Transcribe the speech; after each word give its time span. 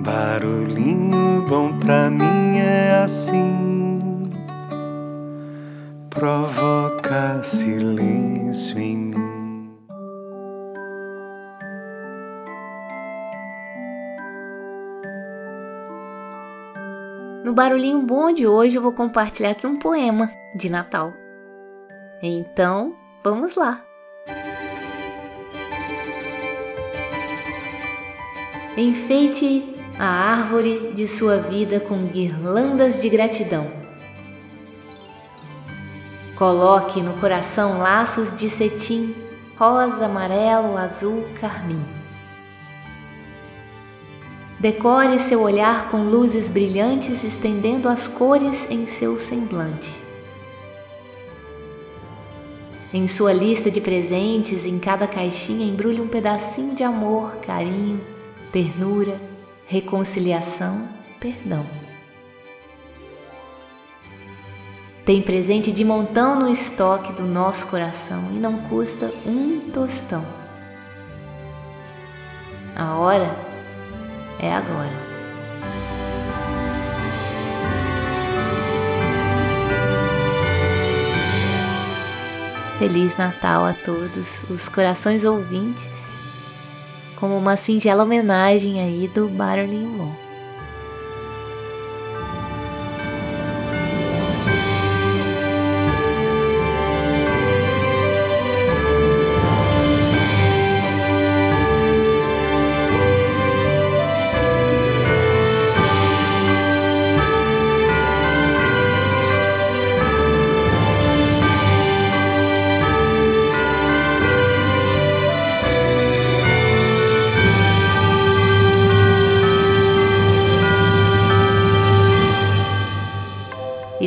Barulhinho 0.00 1.46
bom 1.48 1.78
pra 1.78 2.10
mim 2.10 2.58
é 2.58 3.02
assim, 3.02 4.28
provoca 6.10 7.42
silêncio 7.44 8.78
em 8.78 8.96
mim. 8.96 9.70
No 17.44 17.52
barulhinho 17.52 18.02
bom 18.02 18.32
de 18.32 18.46
hoje 18.46 18.76
eu 18.76 18.82
vou 18.82 18.92
compartilhar 18.92 19.50
aqui 19.50 19.66
um 19.66 19.78
poema 19.78 20.30
de 20.56 20.68
Natal. 20.70 21.12
Então, 22.20 22.94
vamos 23.22 23.54
lá. 23.54 23.84
Enfeite 28.76 29.73
a 29.98 30.06
árvore 30.06 30.92
de 30.94 31.06
sua 31.06 31.38
vida 31.38 31.78
com 31.78 32.06
guirlandas 32.06 33.00
de 33.00 33.08
gratidão. 33.08 33.70
Coloque 36.36 37.00
no 37.00 37.14
coração 37.14 37.78
laços 37.78 38.34
de 38.34 38.48
cetim, 38.48 39.14
rosa, 39.56 40.06
amarelo, 40.06 40.76
azul, 40.76 41.24
carmim. 41.40 41.84
Decore 44.58 45.18
seu 45.18 45.42
olhar 45.42 45.90
com 45.90 45.98
luzes 46.04 46.48
brilhantes, 46.48 47.22
estendendo 47.22 47.88
as 47.88 48.08
cores 48.08 48.68
em 48.70 48.86
seu 48.86 49.18
semblante. 49.18 49.92
Em 52.92 53.06
sua 53.06 53.32
lista 53.32 53.70
de 53.70 53.80
presentes, 53.80 54.64
em 54.64 54.78
cada 54.78 55.06
caixinha, 55.06 55.66
embrulhe 55.66 56.00
um 56.00 56.08
pedacinho 56.08 56.74
de 56.74 56.82
amor, 56.82 57.36
carinho, 57.46 58.00
ternura, 58.50 59.20
reconciliação, 59.66 60.88
perdão. 61.18 61.66
Tem 65.04 65.20
presente 65.20 65.70
de 65.70 65.84
montão 65.84 66.38
no 66.38 66.48
estoque 66.48 67.12
do 67.12 67.24
nosso 67.24 67.66
coração 67.66 68.30
e 68.32 68.36
não 68.36 68.56
custa 68.68 69.12
um 69.26 69.60
tostão. 69.70 70.24
A 72.74 72.94
hora 72.94 73.36
é 74.40 74.52
agora. 74.52 75.14
Feliz 82.78 83.16
Natal 83.16 83.64
a 83.64 83.72
todos 83.72 84.42
os 84.50 84.68
corações 84.68 85.24
ouvintes 85.24 86.23
como 87.24 87.38
uma 87.38 87.56
singela 87.56 88.02
homenagem 88.02 88.82
aí 88.82 89.08
do 89.08 89.30
Marilyn 89.30 89.86
Monroe. 89.86 90.23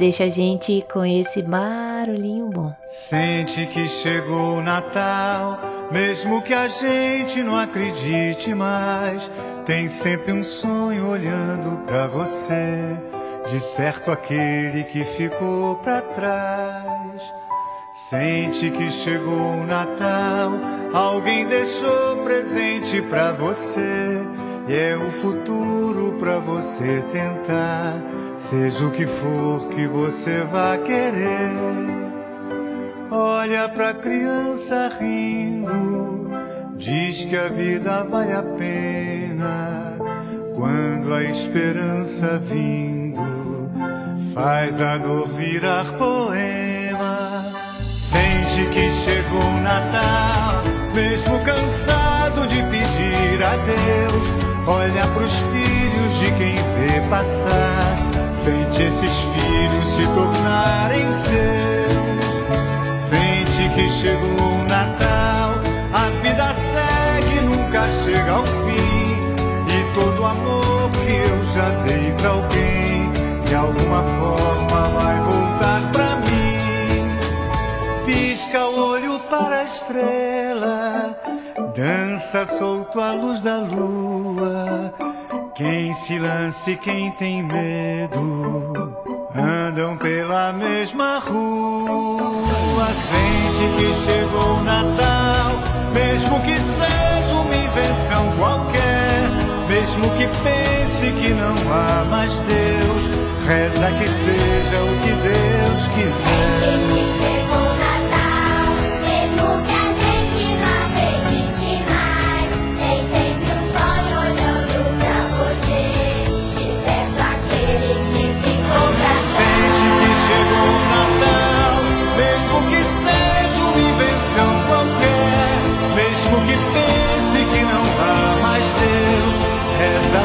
Deixa 0.00 0.24
a 0.24 0.28
gente 0.28 0.82
com 0.90 1.04
esse 1.04 1.42
barulhinho 1.42 2.48
bom. 2.48 2.74
Sente 2.88 3.66
que 3.66 3.86
chegou 3.86 4.56
o 4.56 4.62
Natal, 4.62 5.60
mesmo 5.92 6.40
que 6.40 6.54
a 6.54 6.66
gente 6.68 7.42
não 7.42 7.58
acredite 7.58 8.54
mais, 8.54 9.30
tem 9.66 9.88
sempre 9.88 10.32
um 10.32 10.42
sonho 10.42 11.06
olhando 11.06 11.82
para 11.84 12.06
você, 12.06 12.96
de 13.52 13.60
certo 13.60 14.10
aquele 14.10 14.84
que 14.84 15.04
ficou 15.04 15.76
para 15.76 16.00
trás. 16.00 17.22
Sente 17.92 18.70
que 18.70 18.90
chegou 18.90 19.52
o 19.60 19.66
Natal, 19.66 20.52
alguém 20.94 21.46
deixou 21.46 22.16
presente 22.24 23.02
para 23.02 23.32
você, 23.32 24.22
e 24.66 24.74
é 24.74 24.96
o 24.96 25.10
futuro 25.10 26.14
para 26.18 26.38
você 26.38 27.02
tentar 27.12 28.19
Seja 28.40 28.86
o 28.86 28.90
que 28.90 29.06
for 29.06 29.68
que 29.68 29.86
você 29.86 30.42
vá 30.50 30.76
querer, 30.78 31.52
olha 33.10 33.68
pra 33.68 33.92
criança 33.92 34.90
rindo, 34.98 36.30
diz 36.74 37.26
que 37.26 37.36
a 37.36 37.48
vida 37.48 38.02
vale 38.10 38.32
a 38.32 38.42
pena. 38.42 39.92
Quando 40.56 41.14
a 41.14 41.22
esperança 41.22 42.38
vindo, 42.38 43.70
faz 44.34 44.80
a 44.80 44.96
dor 44.96 45.28
virar 45.28 45.84
poema. 45.98 47.44
Sente 48.02 48.64
que 48.72 48.90
chegou 48.90 49.38
o 49.38 49.60
Natal, 49.60 50.64
mesmo 50.94 51.38
cansado 51.44 52.46
de 52.48 52.62
pedir 52.64 53.42
a 53.44 53.56
Deus, 53.58 54.66
olha 54.66 55.06
pros 55.08 55.34
filhos 55.34 56.18
de 56.18 56.32
quem 56.32 56.54
vê 56.56 57.06
passar 57.10 58.09
Sente 58.32 58.82
esses 58.82 59.16
filhos 59.20 59.86
se 59.88 60.06
tornarem 60.14 61.10
seus. 61.12 61.30
Sente 63.02 63.68
que 63.74 63.88
chegou 63.90 64.28
o 64.28 64.64
Natal, 64.64 65.54
a 65.92 66.10
vida 66.22 66.54
segue, 66.54 67.40
nunca 67.40 67.90
chega 68.04 68.30
ao 68.30 68.46
fim. 68.46 69.18
E 69.68 69.94
todo 69.94 70.24
amor 70.24 70.90
que 70.92 71.12
eu 71.12 71.44
já 71.54 71.70
dei 71.82 72.12
pra 72.12 72.30
alguém, 72.30 73.12
de 73.44 73.54
alguma 73.54 74.02
forma 74.02 74.82
vai 75.00 75.20
voltar 75.20 75.90
pra 75.92 76.16
mim. 76.16 77.16
Pisca 78.04 78.64
o 78.64 78.90
olho 78.90 79.18
para 79.28 79.58
a 79.58 79.64
estrela, 79.64 81.18
dança 81.74 82.46
solto 82.46 83.00
à 83.00 83.12
luz 83.12 83.42
da 83.42 83.58
lua 83.58 84.94
quem 85.60 85.92
se 85.92 86.18
lance, 86.18 86.74
quem 86.76 87.10
tem 87.12 87.42
medo, 87.42 88.96
andam 89.36 89.94
pela 89.98 90.54
mesma 90.54 91.18
rua. 91.18 92.86
Sente 92.94 93.76
que 93.76 93.94
chegou 93.94 94.56
o 94.56 94.62
Natal, 94.62 95.52
mesmo 95.92 96.40
que 96.40 96.58
seja 96.58 97.34
uma 97.34 97.54
invenção 97.54 98.32
qualquer, 98.38 99.28
mesmo 99.68 100.08
que 100.16 100.26
pense 100.42 101.12
que 101.12 101.28
não 101.34 101.54
há 101.70 102.04
mais 102.06 102.32
Deus, 102.40 103.10
reza 103.46 103.92
que 103.98 104.08
seja 104.08 104.82
o 104.82 104.98
que 105.02 105.12
Deus 105.12 105.88
quiser. 105.94 106.60
Sente 106.62 106.94
que 106.94 107.04
chegou 107.22 107.69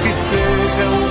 que 0.00 0.08
quiser. 0.08 1.07